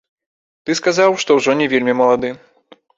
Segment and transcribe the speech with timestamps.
[0.69, 2.37] Ты сказаў, што ўжо не вельмі малады.